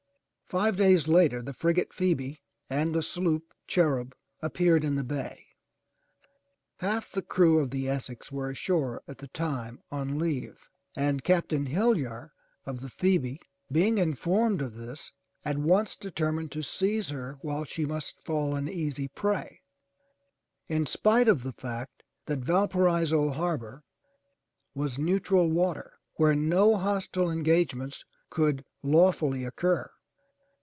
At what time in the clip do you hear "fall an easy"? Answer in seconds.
18.21-19.07